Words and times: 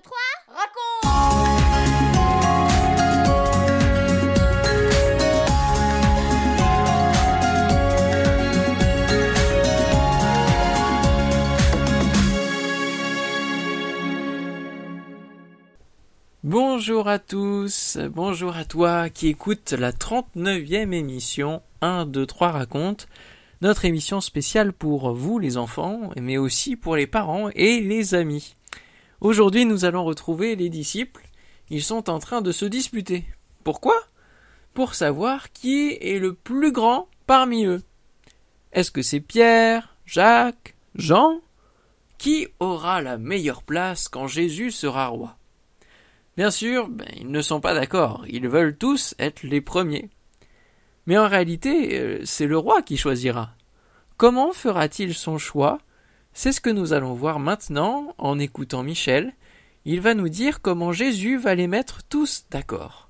2, 0.00 0.04
3, 0.04 0.16
raconte 0.48 0.80
Bonjour 16.42 17.08
à 17.08 17.18
tous, 17.18 17.98
bonjour 18.10 18.56
à 18.56 18.64
toi 18.64 19.10
qui 19.10 19.28
écoute 19.28 19.72
la 19.72 19.92
39e 19.92 20.92
émission 20.92 21.62
1, 21.82 22.06
2, 22.06 22.24
3 22.24 22.52
raconte, 22.52 23.06
notre 23.60 23.84
émission 23.84 24.22
spéciale 24.22 24.72
pour 24.72 25.12
vous 25.12 25.38
les 25.38 25.58
enfants, 25.58 26.10
mais 26.18 26.38
aussi 26.38 26.76
pour 26.76 26.96
les 26.96 27.06
parents 27.06 27.50
et 27.54 27.80
les 27.80 28.14
amis. 28.14 28.56
Aujourd'hui 29.20 29.66
nous 29.66 29.84
allons 29.84 30.04
retrouver 30.04 30.56
les 30.56 30.70
disciples, 30.70 31.26
ils 31.68 31.82
sont 31.82 32.08
en 32.08 32.18
train 32.18 32.40
de 32.40 32.52
se 32.52 32.64
disputer. 32.64 33.24
Pourquoi? 33.64 33.94
Pour 34.72 34.94
savoir 34.94 35.52
qui 35.52 35.98
est 36.00 36.18
le 36.18 36.32
plus 36.32 36.72
grand 36.72 37.06
parmi 37.26 37.66
eux. 37.66 37.82
Est-ce 38.72 38.90
que 38.90 39.02
c'est 39.02 39.20
Pierre, 39.20 39.94
Jacques, 40.06 40.74
Jean? 40.94 41.40
Qui 42.16 42.48
aura 42.60 43.02
la 43.02 43.18
meilleure 43.18 43.62
place 43.62 44.08
quand 44.08 44.26
Jésus 44.26 44.70
sera 44.70 45.08
roi? 45.08 45.36
Bien 46.36 46.50
sûr, 46.50 46.88
ben, 46.88 47.08
ils 47.16 47.30
ne 47.30 47.42
sont 47.42 47.60
pas 47.60 47.74
d'accord, 47.74 48.24
ils 48.26 48.48
veulent 48.48 48.76
tous 48.76 49.14
être 49.18 49.42
les 49.42 49.60
premiers. 49.60 50.08
Mais 51.06 51.18
en 51.18 51.28
réalité, 51.28 51.98
euh, 51.98 52.20
c'est 52.24 52.46
le 52.46 52.56
roi 52.56 52.82
qui 52.82 52.96
choisira. 52.96 53.50
Comment 54.16 54.52
fera-t-il 54.52 55.14
son 55.14 55.36
choix? 55.36 55.78
C'est 56.32 56.52
ce 56.52 56.60
que 56.60 56.70
nous 56.70 56.92
allons 56.92 57.14
voir 57.14 57.38
maintenant 57.38 58.14
en 58.18 58.38
écoutant 58.38 58.82
Michel. 58.82 59.34
Il 59.84 60.00
va 60.00 60.14
nous 60.14 60.28
dire 60.28 60.60
comment 60.60 60.92
Jésus 60.92 61.36
va 61.36 61.54
les 61.54 61.66
mettre 61.66 62.02
tous 62.02 62.46
d'accord. 62.50 63.08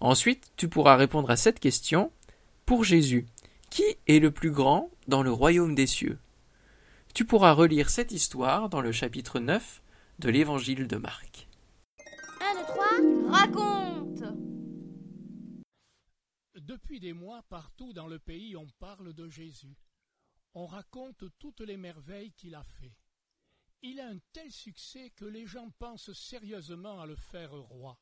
Ensuite, 0.00 0.52
tu 0.56 0.68
pourras 0.68 0.96
répondre 0.96 1.30
à 1.30 1.36
cette 1.36 1.60
question. 1.60 2.10
Pour 2.66 2.84
Jésus, 2.84 3.26
qui 3.70 3.84
est 4.06 4.18
le 4.18 4.30
plus 4.30 4.50
grand 4.50 4.90
dans 5.08 5.22
le 5.22 5.30
royaume 5.30 5.74
des 5.74 5.86
cieux? 5.86 6.18
Tu 7.14 7.24
pourras 7.24 7.52
relire 7.52 7.90
cette 7.90 8.12
histoire 8.12 8.68
dans 8.68 8.80
le 8.80 8.90
chapitre 8.90 9.38
9 9.38 9.82
de 10.18 10.30
l'évangile 10.30 10.86
de 10.86 10.96
Marc. 10.96 11.48
1, 12.40 12.54
2, 12.54 12.66
3, 12.66 13.30
raconte 13.30 14.22
Depuis 16.60 16.98
des 17.00 17.12
mois, 17.12 17.42
partout 17.48 17.92
dans 17.92 18.06
le 18.06 18.18
pays, 18.18 18.56
on 18.56 18.66
parle 18.80 19.12
de 19.12 19.28
Jésus. 19.28 19.76
On 20.54 20.66
raconte 20.66 21.24
toutes 21.38 21.60
les 21.60 21.76
merveilles 21.76 22.32
qu'il 22.32 22.54
a 22.54 22.62
fait. 22.62 22.96
Il 23.82 24.00
a 24.00 24.08
un 24.08 24.18
tel 24.32 24.50
succès 24.50 25.10
que 25.10 25.24
les 25.24 25.46
gens 25.46 25.70
pensent 25.72 26.12
sérieusement 26.12 27.00
à 27.00 27.06
le 27.06 27.16
faire 27.16 27.52
roi. 27.52 28.00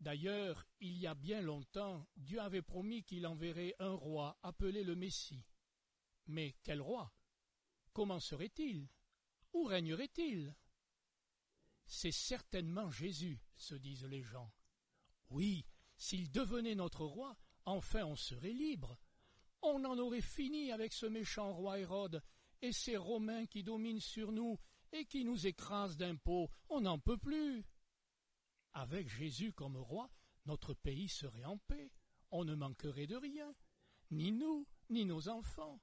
D'ailleurs, 0.00 0.66
il 0.80 0.98
y 0.98 1.06
a 1.06 1.14
bien 1.14 1.40
longtemps, 1.40 2.06
Dieu 2.16 2.40
avait 2.40 2.60
promis 2.60 3.04
qu'il 3.04 3.26
enverrait 3.26 3.74
un 3.78 3.92
roi 3.94 4.38
appelé 4.42 4.84
le 4.84 4.96
Messie. 4.96 5.46
Mais 6.26 6.56
quel 6.62 6.80
roi? 6.80 7.14
Comment 7.92 8.20
serait-il? 8.20 8.88
Où 9.52 9.64
régnerait-il? 9.64 10.54
C'est 11.86 12.12
certainement 12.12 12.90
Jésus, 12.90 13.40
se 13.56 13.74
disent 13.74 14.04
les 14.04 14.22
gens. 14.22 14.52
Oui, 15.30 15.64
s'il 15.96 16.30
devenait 16.30 16.74
notre 16.74 17.04
roi, 17.04 17.36
enfin 17.64 18.04
on 18.04 18.16
serait 18.16 18.52
libre. 18.52 18.98
On 19.66 19.82
en 19.84 19.98
aurait 19.98 20.20
fini 20.20 20.72
avec 20.72 20.92
ce 20.92 21.06
méchant 21.06 21.52
roi 21.52 21.78
Hérode 21.78 22.22
et 22.60 22.72
ces 22.72 22.98
Romains 22.98 23.46
qui 23.46 23.62
dominent 23.62 24.00
sur 24.00 24.30
nous 24.30 24.58
et 24.92 25.06
qui 25.06 25.24
nous 25.24 25.46
écrasent 25.46 25.96
d'impôts. 25.96 26.50
On 26.68 26.82
n'en 26.82 26.98
peut 26.98 27.16
plus. 27.16 27.64
Avec 28.74 29.08
Jésus 29.08 29.52
comme 29.52 29.78
roi, 29.78 30.10
notre 30.44 30.74
pays 30.74 31.08
serait 31.08 31.44
en 31.44 31.56
paix. 31.56 31.90
On 32.30 32.44
ne 32.44 32.54
manquerait 32.54 33.06
de 33.06 33.16
rien, 33.16 33.54
ni 34.10 34.32
nous, 34.32 34.66
ni 34.90 35.06
nos 35.06 35.28
enfants. 35.28 35.80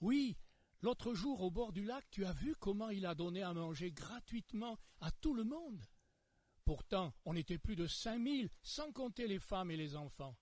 Oui, 0.00 0.36
l'autre 0.80 1.14
jour 1.14 1.40
au 1.42 1.50
bord 1.50 1.72
du 1.72 1.84
lac, 1.84 2.08
tu 2.10 2.24
as 2.24 2.32
vu 2.32 2.54
comment 2.54 2.90
il 2.90 3.06
a 3.06 3.16
donné 3.16 3.42
à 3.42 3.52
manger 3.54 3.90
gratuitement 3.90 4.78
à 5.00 5.10
tout 5.10 5.34
le 5.34 5.44
monde. 5.44 5.84
Pourtant, 6.64 7.12
on 7.24 7.34
était 7.34 7.58
plus 7.58 7.76
de 7.76 7.88
cinq 7.88 8.18
mille, 8.18 8.50
sans 8.62 8.92
compter 8.92 9.26
les 9.26 9.40
femmes 9.40 9.72
et 9.72 9.76
les 9.76 9.96
enfants. 9.96 10.36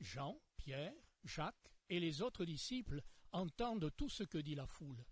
Jean, 0.00 0.40
Pierre, 0.56 0.94
Jacques 1.24 1.72
et 1.88 2.00
les 2.00 2.22
autres 2.22 2.44
disciples 2.44 3.02
entendent 3.32 3.90
tout 3.96 4.08
ce 4.08 4.22
que 4.22 4.38
dit 4.38 4.54
la 4.54 4.66
foule. 4.66 5.04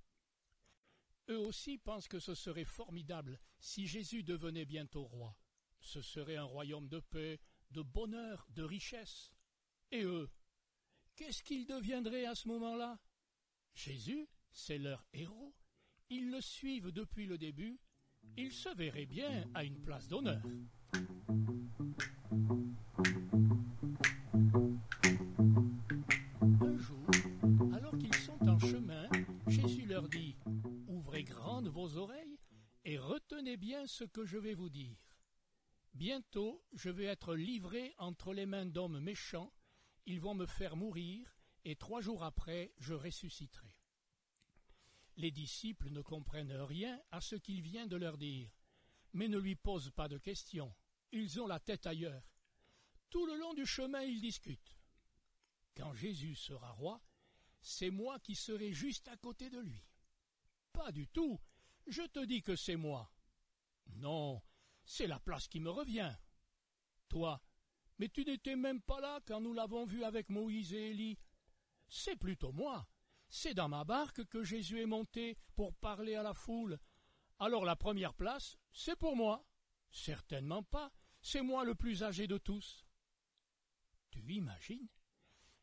Eux 1.28 1.38
aussi 1.38 1.78
pensent 1.78 2.08
que 2.08 2.18
ce 2.18 2.34
serait 2.34 2.64
formidable 2.64 3.38
si 3.58 3.86
Jésus 3.86 4.22
devenait 4.22 4.64
bientôt 4.64 5.04
roi. 5.04 5.36
Ce 5.80 6.02
serait 6.02 6.36
un 6.36 6.44
royaume 6.44 6.88
de 6.88 7.00
paix, 7.00 7.40
de 7.70 7.82
bonheur, 7.82 8.46
de 8.50 8.62
richesse. 8.62 9.32
Et 9.90 10.04
eux, 10.04 10.30
qu'est-ce 11.16 11.42
qu'ils 11.42 11.66
deviendraient 11.66 12.26
à 12.26 12.34
ce 12.34 12.48
moment-là? 12.48 12.98
Jésus, 13.74 14.28
c'est 14.52 14.78
leur 14.78 15.06
héros. 15.12 15.54
Ils 16.10 16.30
le 16.30 16.40
suivent 16.40 16.90
depuis 16.90 17.26
le 17.26 17.38
début. 17.38 17.80
Ils 18.36 18.52
se 18.52 18.68
verraient 18.74 19.06
bien 19.06 19.48
à 19.54 19.64
une 19.64 19.80
place 19.80 20.08
d'honneur. 20.08 20.42
Ce 33.86 34.04
que 34.04 34.24
je 34.24 34.38
vais 34.38 34.54
vous 34.54 34.70
dire. 34.70 34.98
Bientôt, 35.94 36.64
je 36.72 36.88
vais 36.88 37.04
être 37.04 37.34
livré 37.34 37.94
entre 37.98 38.32
les 38.32 38.46
mains 38.46 38.66
d'hommes 38.66 39.00
méchants, 39.00 39.52
ils 40.06 40.20
vont 40.20 40.34
me 40.34 40.46
faire 40.46 40.76
mourir, 40.76 41.36
et 41.64 41.76
trois 41.76 42.00
jours 42.00 42.24
après, 42.24 42.72
je 42.78 42.94
ressusciterai. 42.94 43.74
Les 45.16 45.30
disciples 45.30 45.90
ne 45.90 46.00
comprennent 46.00 46.52
rien 46.52 47.00
à 47.10 47.20
ce 47.20 47.36
qu'il 47.36 47.60
vient 47.60 47.86
de 47.86 47.96
leur 47.96 48.16
dire, 48.16 48.50
mais 49.12 49.28
ne 49.28 49.38
lui 49.38 49.54
posent 49.54 49.90
pas 49.90 50.08
de 50.08 50.18
questions. 50.18 50.74
Ils 51.12 51.40
ont 51.40 51.46
la 51.46 51.60
tête 51.60 51.86
ailleurs. 51.86 52.24
Tout 53.10 53.26
le 53.26 53.36
long 53.36 53.52
du 53.52 53.66
chemin, 53.66 54.02
ils 54.02 54.20
discutent. 54.22 54.74
Quand 55.76 55.92
Jésus 55.92 56.34
sera 56.34 56.70
roi, 56.72 57.02
c'est 57.60 57.90
moi 57.90 58.18
qui 58.18 58.34
serai 58.34 58.72
juste 58.72 59.08
à 59.08 59.16
côté 59.18 59.50
de 59.50 59.60
lui. 59.60 59.84
Pas 60.72 60.90
du 60.90 61.06
tout. 61.08 61.38
Je 61.86 62.02
te 62.02 62.24
dis 62.24 62.42
que 62.42 62.56
c'est 62.56 62.76
moi. 62.76 63.12
Non, 63.86 64.42
c'est 64.84 65.06
la 65.06 65.20
place 65.20 65.48
qui 65.48 65.60
me 65.60 65.70
revient. 65.70 66.14
Toi, 67.08 67.42
mais 67.98 68.08
tu 68.08 68.24
n'étais 68.24 68.56
même 68.56 68.80
pas 68.80 69.00
là 69.00 69.20
quand 69.26 69.40
nous 69.40 69.52
l'avons 69.52 69.84
vu 69.84 70.04
avec 70.04 70.28
Moïse 70.28 70.72
et 70.72 70.90
Élie. 70.90 71.18
C'est 71.88 72.16
plutôt 72.16 72.52
moi. 72.52 72.88
C'est 73.28 73.54
dans 73.54 73.68
ma 73.68 73.84
barque 73.84 74.24
que 74.24 74.42
Jésus 74.42 74.80
est 74.80 74.86
monté 74.86 75.38
pour 75.54 75.74
parler 75.74 76.14
à 76.14 76.22
la 76.22 76.34
foule. 76.34 76.78
Alors 77.38 77.64
la 77.64 77.76
première 77.76 78.14
place, 78.14 78.56
c'est 78.72 78.96
pour 78.96 79.16
moi. 79.16 79.46
Certainement 79.90 80.62
pas. 80.62 80.92
C'est 81.20 81.42
moi 81.42 81.64
le 81.64 81.74
plus 81.74 82.02
âgé 82.02 82.26
de 82.26 82.38
tous. 82.38 82.84
Tu 84.10 84.34
imagines? 84.34 84.88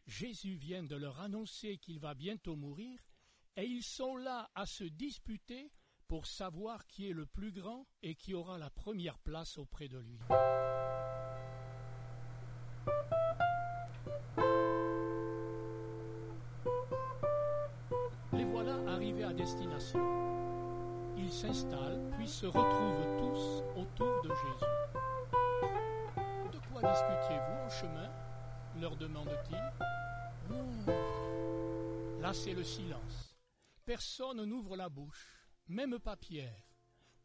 Jésus 0.08 0.56
vient 0.56 0.84
de 0.84 0.96
leur 0.96 1.20
annoncer 1.20 1.78
qu'il 1.78 2.00
va 2.00 2.16
bientôt 2.16 2.56
mourir, 2.56 3.00
et 3.56 3.66
ils 3.66 3.84
sont 3.84 4.16
là 4.16 4.50
à 4.56 4.66
se 4.66 4.84
disputer 4.84 5.72
pour 6.10 6.26
savoir 6.26 6.86
qui 6.88 7.10
est 7.10 7.14
le 7.14 7.26
plus 7.26 7.54
grand 7.54 7.86
et 8.04 8.16
qui 8.16 8.34
aura 8.34 8.58
la 8.58 8.70
première 8.70 9.18
place 9.20 9.58
auprès 9.58 9.88
de 9.88 10.00
lui. 10.00 10.20
Les 18.34 18.44
voilà 18.44 18.76
arrivés 18.92 19.24
à 19.24 19.32
destination. 19.32 20.00
Ils 21.18 21.32
s'installent, 21.32 22.02
puis 22.18 22.28
se 22.28 22.48
retrouvent 22.48 23.18
tous 23.20 23.64
autour 23.80 24.22
de 24.24 24.30
Jésus. 24.30 24.66
De 26.52 26.58
quoi 26.68 26.82
discutiez-vous 26.82 27.66
en 27.66 27.70
chemin? 27.70 28.10
leur 28.80 28.96
demande-t-il. 28.96 29.58
Là, 32.22 32.34
c'est 32.34 32.54
le 32.54 32.64
silence. 32.64 33.38
Personne 33.86 34.44
n'ouvre 34.44 34.76
la 34.76 34.90
bouche, 34.90 35.39
même 35.70 36.00
pas 36.00 36.16
Pierre. 36.16 36.66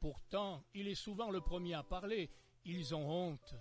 Pourtant, 0.01 0.63
il 0.75 0.87
est 0.87 0.95
souvent 0.95 1.31
le 1.31 1.41
premier 1.41 1.75
à 1.75 1.83
parler. 1.83 2.31
Ils 2.65 2.95
ont 2.95 3.09
honte. 3.09 3.55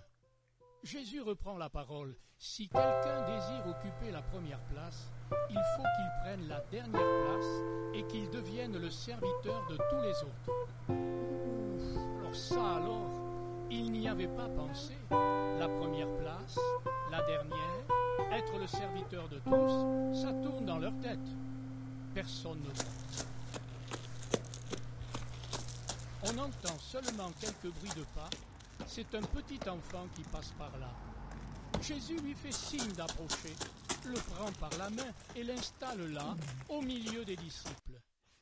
Jésus 0.84 1.22
reprend 1.22 1.58
la 1.58 1.70
parole. 1.70 2.18
Si 2.38 2.68
quelqu'un 2.68 3.26
désire 3.26 3.66
occuper 3.68 4.12
la 4.12 4.22
première 4.22 4.60
place, 4.66 5.10
il 5.50 5.62
faut 5.76 5.84
qu'il 5.84 6.10
prenne 6.22 6.48
la 6.50 6.60
dernière 6.72 7.24
place 7.26 7.46
et 7.94 8.06
qu'il 8.08 8.30
devienne 8.30 8.78
le 8.78 8.90
serviteur 8.90 9.66
de 9.68 9.78
tous 9.78 10.02
les 10.02 10.16
autres. 10.24 10.52
Alors 12.20 12.36
ça 12.36 12.76
alors, 12.76 13.10
il 13.72 13.92
n'y 13.92 14.10
avait 14.10 14.28
pas 14.28 14.50
pensé. 14.50 14.94
La 15.10 15.70
première 15.70 16.14
place, 16.18 16.60
la 17.10 17.24
dernière, 17.24 18.34
être 18.34 18.58
le 18.58 18.68
serviteur 18.68 19.30
de 19.30 19.40
tous, 19.40 20.22
ça 20.22 20.34
tourne 20.34 20.66
dans 20.66 20.80
leur 20.80 21.00
tête. 21.00 21.20
Personne 22.14 22.60
ne 22.60 22.70
voit. 22.70 23.33
On 26.26 26.38
entend 26.38 26.80
seulement 26.80 27.32
quelques 27.40 27.74
bruits 27.76 27.94
de 27.98 28.04
pas. 28.16 28.30
C'est 28.88 29.14
un 29.16 29.22
petit 29.22 29.60
enfant 29.70 30.08
qui 30.16 30.24
passe 30.24 30.52
par 30.54 30.78
là. 30.80 30.90
Jésus 31.82 32.18
lui 32.20 32.34
fait 32.34 32.54
signe 32.54 32.94
d'approcher, 32.94 33.54
le 34.06 34.14
prend 34.14 34.52
par 34.54 34.76
la 34.78 34.90
main 34.90 35.12
et 35.36 35.44
l'installe 35.44 36.12
là, 36.12 36.38
au 36.70 36.82
milieu 36.82 37.26
des 37.26 37.36
disciples. 37.36 38.00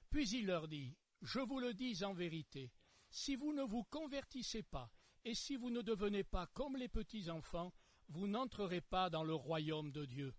Puis 0.09 0.29
il 0.29 0.45
leur 0.45 0.67
dit, 0.67 0.95
Je 1.21 1.39
vous 1.39 1.59
le 1.59 1.73
dis 1.73 2.03
en 2.03 2.13
vérité, 2.13 2.71
si 3.09 3.35
vous 3.35 3.51
ne 3.51 3.63
vous 3.63 3.83
convertissez 3.83 4.63
pas, 4.63 4.91
et 5.23 5.33
si 5.33 5.55
vous 5.55 5.69
ne 5.69 5.81
devenez 5.81 6.23
pas 6.23 6.47
comme 6.47 6.77
les 6.77 6.87
petits 6.87 7.29
enfants, 7.29 7.73
vous 8.09 8.27
n'entrerez 8.27 8.81
pas 8.81 9.09
dans 9.09 9.23
le 9.23 9.33
royaume 9.33 9.91
de 9.91 10.05
Dieu. 10.05 10.35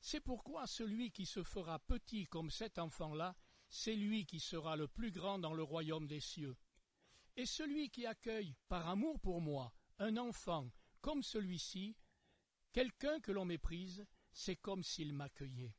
C'est 0.00 0.20
pourquoi 0.20 0.66
celui 0.66 1.10
qui 1.10 1.26
se 1.26 1.42
fera 1.42 1.78
petit 1.78 2.26
comme 2.26 2.50
cet 2.50 2.78
enfant-là, 2.78 3.34
c'est 3.68 3.94
lui 3.94 4.26
qui 4.26 4.40
sera 4.40 4.76
le 4.76 4.88
plus 4.88 5.10
grand 5.10 5.38
dans 5.38 5.52
le 5.54 5.62
royaume 5.62 6.06
des 6.06 6.20
cieux. 6.20 6.56
Et 7.38 7.44
celui 7.44 7.90
qui 7.90 8.06
accueille, 8.06 8.54
par 8.66 8.88
amour 8.88 9.20
pour 9.20 9.42
moi, 9.42 9.70
un 9.98 10.16
enfant 10.16 10.70
comme 11.02 11.22
celui-ci, 11.22 11.94
quelqu'un 12.72 13.20
que 13.20 13.30
l'on 13.30 13.44
méprise, 13.44 14.06
c'est 14.32 14.56
comme 14.56 14.82
s'il 14.82 15.12
m'accueillait. 15.12 15.74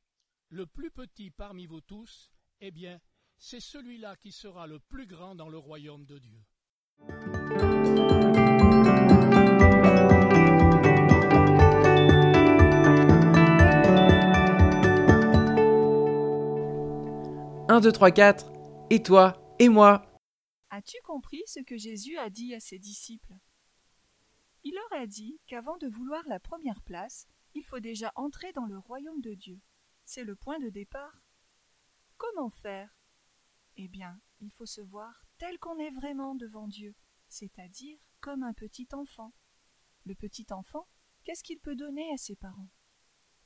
Le 0.49 0.67
plus 0.67 0.91
petit 0.91 1.31
parmi 1.31 1.65
vous 1.65 1.81
tous, 1.81 2.31
eh 2.61 2.69
bien, 2.69 3.01
c'est 3.39 3.59
celui-là 3.59 4.15
qui 4.17 4.31
sera 4.31 4.67
le 4.67 4.79
plus 4.79 5.07
grand 5.07 5.33
dans 5.33 5.49
le 5.49 5.57
royaume 5.57 6.05
de 6.05 6.19
Dieu. 6.19 6.45
1, 17.69 17.81
2, 17.81 17.91
3, 17.91 18.11
4, 18.11 18.51
et 18.91 19.01
toi, 19.01 19.55
et 19.59 19.69
moi. 19.69 20.06
As-tu 20.77 21.01
compris 21.01 21.41
ce 21.47 21.59
que 21.59 21.75
Jésus 21.75 22.19
a 22.19 22.29
dit 22.29 22.53
à 22.53 22.59
ses 22.59 22.77
disciples? 22.77 23.33
Il 24.63 24.75
leur 24.75 25.01
a 25.01 25.07
dit 25.07 25.41
qu'avant 25.47 25.75
de 25.79 25.87
vouloir 25.87 26.21
la 26.27 26.39
première 26.39 26.83
place, 26.83 27.27
il 27.55 27.63
faut 27.63 27.79
déjà 27.79 28.11
entrer 28.13 28.53
dans 28.53 28.67
le 28.67 28.77
royaume 28.77 29.19
de 29.21 29.33
Dieu. 29.33 29.59
C'est 30.05 30.23
le 30.23 30.35
point 30.35 30.59
de 30.59 30.69
départ. 30.69 31.19
Comment 32.17 32.51
faire? 32.51 32.95
Eh 33.77 33.87
bien, 33.87 34.21
il 34.39 34.51
faut 34.51 34.67
se 34.67 34.81
voir 34.81 35.25
tel 35.39 35.57
qu'on 35.57 35.79
est 35.79 35.89
vraiment 35.89 36.35
devant 36.35 36.67
Dieu, 36.67 36.93
c'est-à-dire 37.27 37.97
comme 38.19 38.43
un 38.43 38.53
petit 38.53 38.87
enfant. 38.93 39.33
Le 40.05 40.13
petit 40.13 40.45
enfant, 40.51 40.87
qu'est-ce 41.23 41.43
qu'il 41.43 41.59
peut 41.59 41.75
donner 41.75 42.07
à 42.13 42.17
ses 42.17 42.35
parents? 42.35 42.69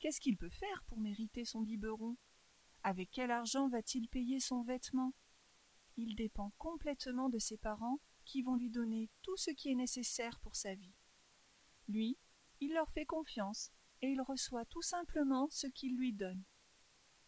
Qu'est-ce 0.00 0.20
qu'il 0.20 0.36
peut 0.36 0.50
faire 0.50 0.84
pour 0.86 1.00
mériter 1.00 1.46
son 1.46 1.62
biberon? 1.62 2.18
Avec 2.82 3.10
quel 3.10 3.30
argent 3.30 3.68
va-t-il 3.68 4.06
payer 4.10 4.38
son 4.38 4.62
vêtement? 4.64 5.14
Il 5.96 6.14
dépend 6.16 6.52
complètement 6.58 7.28
de 7.28 7.38
ses 7.38 7.58
parents 7.58 8.00
qui 8.24 8.42
vont 8.42 8.56
lui 8.56 8.70
donner 8.70 9.10
tout 9.22 9.36
ce 9.36 9.50
qui 9.50 9.70
est 9.70 9.74
nécessaire 9.74 10.38
pour 10.40 10.56
sa 10.56 10.74
vie. 10.74 10.94
Lui, 11.88 12.18
il 12.60 12.72
leur 12.72 12.90
fait 12.90 13.06
confiance 13.06 13.72
et 14.00 14.08
il 14.08 14.20
reçoit 14.22 14.64
tout 14.64 14.82
simplement 14.82 15.48
ce 15.50 15.66
qu'ils 15.66 15.96
lui 15.96 16.12
donnent. 16.12 16.44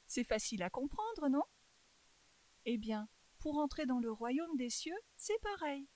C'est 0.06 0.24
facile 0.24 0.62
à 0.62 0.70
comprendre, 0.70 1.28
non? 1.28 1.44
Eh 2.64 2.78
bien, 2.78 3.08
pour 3.38 3.58
entrer 3.58 3.86
dans 3.86 3.98
le 3.98 4.10
royaume 4.10 4.56
des 4.56 4.70
cieux, 4.70 4.98
c'est 5.16 5.40
pareil. 5.40 5.88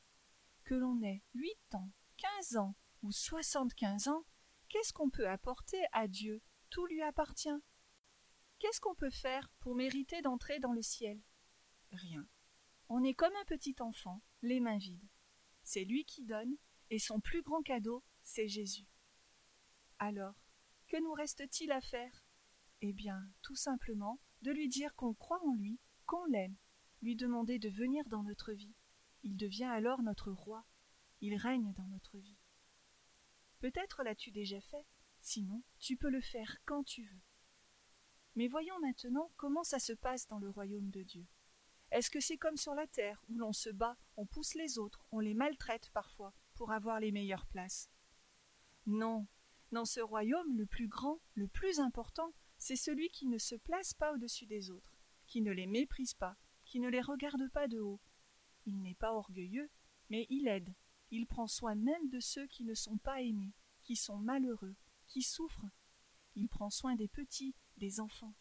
Que 0.64 0.74
l'on 0.74 1.02
ait 1.02 1.22
huit 1.34 1.74
ans, 1.74 1.90
quinze 2.16 2.56
ans 2.56 2.74
ou 3.02 3.10
soixante-quinze 3.10 4.08
ans, 4.08 4.24
qu'est-ce 4.68 4.92
qu'on 4.92 5.10
peut 5.10 5.28
apporter 5.28 5.82
à 5.92 6.08
Dieu? 6.08 6.42
Tout 6.68 6.84
lui 6.86 7.00
appartient. 7.00 7.48
Qu'est-ce 8.58 8.80
qu'on 8.80 8.94
peut 8.94 9.10
faire 9.10 9.48
pour 9.60 9.74
mériter 9.74 10.20
d'entrer 10.20 10.58
dans 10.58 10.72
le 10.72 10.82
ciel? 10.82 11.22
Rien. 11.92 12.28
On 12.88 13.02
est 13.02 13.14
comme 13.14 13.34
un 13.40 13.44
petit 13.44 13.76
enfant, 13.80 14.22
les 14.42 14.60
mains 14.60 14.78
vides. 14.78 15.08
C'est 15.62 15.84
lui 15.84 16.04
qui 16.04 16.24
donne, 16.24 16.56
et 16.90 16.98
son 16.98 17.20
plus 17.20 17.42
grand 17.42 17.62
cadeau, 17.62 18.02
c'est 18.22 18.48
Jésus. 18.48 18.86
Alors, 19.98 20.34
que 20.88 20.96
nous 21.02 21.12
reste-t-il 21.12 21.70
à 21.70 21.80
faire? 21.80 22.24
Eh 22.80 22.92
bien, 22.92 23.20
tout 23.42 23.56
simplement, 23.56 24.20
de 24.42 24.52
lui 24.52 24.68
dire 24.68 24.94
qu'on 24.94 25.12
croit 25.14 25.44
en 25.44 25.54
lui, 25.54 25.78
qu'on 26.06 26.24
l'aime, 26.26 26.56
lui 27.02 27.16
demander 27.16 27.58
de 27.58 27.68
venir 27.68 28.08
dans 28.08 28.22
notre 28.22 28.52
vie. 28.52 28.74
Il 29.22 29.36
devient 29.36 29.64
alors 29.64 30.02
notre 30.02 30.32
roi. 30.32 30.64
Il 31.20 31.36
règne 31.36 31.72
dans 31.74 31.88
notre 31.88 32.16
vie. 32.16 32.38
Peut-être 33.60 34.02
l'as-tu 34.04 34.30
déjà 34.30 34.60
fait, 34.60 34.86
sinon 35.20 35.62
tu 35.80 35.96
peux 35.96 36.10
le 36.10 36.20
faire 36.20 36.56
quand 36.64 36.84
tu 36.84 37.02
veux. 37.02 37.20
Mais 38.36 38.46
voyons 38.46 38.78
maintenant 38.80 39.32
comment 39.36 39.64
ça 39.64 39.80
se 39.80 39.92
passe 39.92 40.28
dans 40.28 40.38
le 40.38 40.48
royaume 40.48 40.90
de 40.90 41.02
Dieu. 41.02 41.26
Est-ce 41.90 42.10
que 42.10 42.20
c'est 42.20 42.36
comme 42.36 42.56
sur 42.56 42.74
la 42.74 42.86
terre, 42.86 43.22
où 43.28 43.38
l'on 43.38 43.52
se 43.52 43.70
bat, 43.70 43.96
on 44.16 44.26
pousse 44.26 44.54
les 44.54 44.78
autres, 44.78 45.06
on 45.10 45.20
les 45.20 45.34
maltraite 45.34 45.90
parfois, 45.94 46.34
pour 46.54 46.72
avoir 46.72 47.00
les 47.00 47.12
meilleures 47.12 47.46
places? 47.46 47.90
Non. 48.86 49.26
Dans 49.72 49.84
ce 49.84 50.00
royaume, 50.00 50.56
le 50.56 50.66
plus 50.66 50.88
grand, 50.88 51.20
le 51.34 51.48
plus 51.48 51.80
important, 51.80 52.32
c'est 52.58 52.76
celui 52.76 53.08
qui 53.10 53.26
ne 53.26 53.38
se 53.38 53.54
place 53.54 53.94
pas 53.94 54.12
au-dessus 54.12 54.46
des 54.46 54.70
autres, 54.70 54.98
qui 55.26 55.40
ne 55.40 55.52
les 55.52 55.66
méprise 55.66 56.14
pas, 56.14 56.36
qui 56.64 56.80
ne 56.80 56.88
les 56.88 57.00
regarde 57.00 57.48
pas 57.50 57.68
de 57.68 57.78
haut. 57.78 58.00
Il 58.66 58.80
n'est 58.82 58.94
pas 58.94 59.12
orgueilleux, 59.12 59.70
mais 60.10 60.26
il 60.30 60.48
aide, 60.48 60.74
il 61.10 61.26
prend 61.26 61.46
soin 61.46 61.74
même 61.74 62.08
de 62.10 62.20
ceux 62.20 62.46
qui 62.46 62.64
ne 62.64 62.74
sont 62.74 62.98
pas 62.98 63.22
aimés, 63.22 63.54
qui 63.82 63.96
sont 63.96 64.18
malheureux, 64.18 64.76
qui 65.06 65.22
souffrent. 65.22 65.70
Il 66.34 66.48
prend 66.48 66.70
soin 66.70 66.94
des 66.94 67.08
petits, 67.08 67.54
des 67.78 68.00
enfants. 68.00 68.34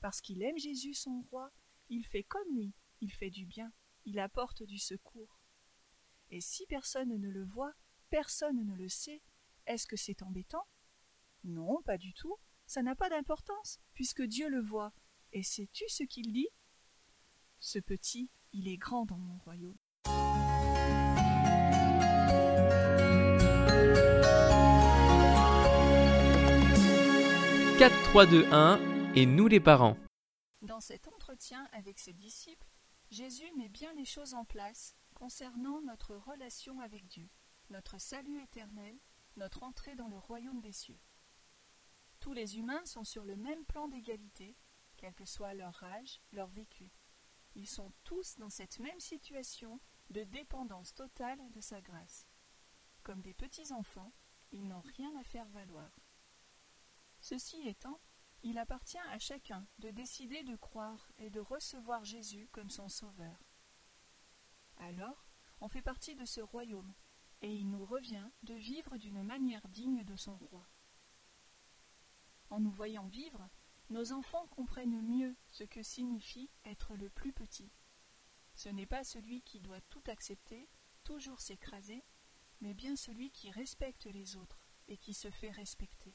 Parce 0.00 0.20
qu'il 0.20 0.42
aime 0.42 0.58
Jésus 0.58 0.94
son 0.94 1.22
roi, 1.30 1.52
il 1.88 2.04
fait 2.04 2.22
comme 2.24 2.54
lui, 2.54 2.74
il 3.00 3.12
fait 3.12 3.30
du 3.30 3.46
bien, 3.46 3.72
il 4.04 4.18
apporte 4.18 4.62
du 4.62 4.78
secours. 4.78 5.40
Et 6.30 6.40
si 6.40 6.66
personne 6.66 7.18
ne 7.18 7.30
le 7.30 7.44
voit, 7.44 7.72
personne 8.10 8.64
ne 8.64 8.74
le 8.76 8.88
sait, 8.88 9.22
est-ce 9.66 9.86
que 9.86 9.96
c'est 9.96 10.22
embêtant? 10.22 10.66
Non, 11.44 11.82
pas 11.82 11.98
du 11.98 12.12
tout, 12.12 12.36
ça 12.66 12.82
n'a 12.82 12.94
pas 12.94 13.08
d'importance, 13.08 13.80
puisque 13.94 14.22
Dieu 14.22 14.48
le 14.48 14.60
voit. 14.60 14.92
Et 15.32 15.42
sais-tu 15.42 15.84
ce 15.88 16.04
qu'il 16.04 16.32
dit? 16.32 16.48
Ce 17.60 17.78
petit, 17.78 18.30
il 18.52 18.68
est 18.68 18.76
grand 18.76 19.04
dans 19.04 19.18
mon 19.18 19.38
royaume. 19.38 19.76
4, 27.78 28.02
3, 28.10 28.26
2, 28.26 28.46
1 28.50 28.80
et 29.14 29.24
nous 29.24 29.46
les 29.46 29.60
parents. 29.60 29.96
Dans 30.62 30.80
cet 30.80 31.06
entretien 31.08 31.68
avec 31.72 31.98
ses 31.98 32.12
disciples, 32.12 32.66
Jésus 33.10 33.50
met 33.56 33.68
bien 33.68 33.92
les 33.94 34.04
choses 34.04 34.34
en 34.34 34.44
place 34.44 34.96
concernant 35.14 35.80
notre 35.82 36.16
relation 36.16 36.80
avec 36.80 37.06
Dieu, 37.06 37.28
notre 37.70 37.98
salut 37.98 38.42
éternel, 38.42 38.98
notre 39.36 39.62
entrée 39.62 39.94
dans 39.94 40.08
le 40.08 40.18
royaume 40.18 40.60
des 40.60 40.72
cieux. 40.72 41.00
Tous 42.20 42.32
les 42.32 42.58
humains 42.58 42.84
sont 42.84 43.04
sur 43.04 43.24
le 43.24 43.36
même 43.36 43.64
plan 43.66 43.86
d'égalité, 43.86 44.56
quel 44.96 45.14
que 45.14 45.24
soit 45.24 45.54
leur 45.54 45.82
âge, 45.84 46.20
leur 46.32 46.48
vécu. 46.48 46.90
Ils 47.54 47.68
sont 47.68 47.92
tous 48.02 48.36
dans 48.36 48.50
cette 48.50 48.80
même 48.80 49.00
situation 49.00 49.80
de 50.10 50.24
dépendance 50.24 50.94
totale 50.94 51.38
de 51.52 51.60
sa 51.60 51.80
grâce. 51.80 52.26
Comme 53.04 53.22
des 53.22 53.34
petits 53.34 53.72
enfants, 53.72 54.12
ils 54.50 54.66
n'ont 54.66 54.82
rien 54.96 55.14
à 55.16 55.22
faire 55.22 55.48
valoir. 55.50 55.90
Ceci 57.20 57.66
étant, 57.68 58.00
il 58.42 58.58
appartient 58.58 58.98
à 59.10 59.18
chacun 59.18 59.66
de 59.78 59.90
décider 59.90 60.42
de 60.44 60.56
croire 60.56 61.10
et 61.18 61.30
de 61.30 61.40
recevoir 61.40 62.04
Jésus 62.04 62.48
comme 62.52 62.70
son 62.70 62.88
Sauveur. 62.88 63.44
Alors, 64.78 65.26
on 65.60 65.68
fait 65.68 65.82
partie 65.82 66.14
de 66.14 66.24
ce 66.24 66.40
royaume, 66.40 66.94
et 67.42 67.52
il 67.52 67.68
nous 67.68 67.84
revient 67.84 68.28
de 68.42 68.54
vivre 68.54 68.96
d'une 68.96 69.22
manière 69.22 69.66
digne 69.68 70.04
de 70.04 70.16
son 70.16 70.36
roi. 70.36 70.68
En 72.50 72.60
nous 72.60 72.70
voyant 72.70 73.06
vivre, 73.06 73.48
nos 73.90 74.12
enfants 74.12 74.46
comprennent 74.48 75.02
mieux 75.02 75.36
ce 75.48 75.64
que 75.64 75.82
signifie 75.82 76.50
être 76.64 76.94
le 76.94 77.10
plus 77.10 77.32
petit. 77.32 77.72
Ce 78.54 78.68
n'est 78.68 78.86
pas 78.86 79.04
celui 79.04 79.42
qui 79.42 79.60
doit 79.60 79.80
tout 79.82 80.02
accepter, 80.06 80.68
toujours 81.04 81.40
s'écraser, 81.40 82.04
mais 82.60 82.74
bien 82.74 82.96
celui 82.96 83.30
qui 83.30 83.50
respecte 83.50 84.06
les 84.06 84.36
autres 84.36 84.66
et 84.88 84.96
qui 84.96 85.14
se 85.14 85.30
fait 85.30 85.50
respecter. 85.50 86.14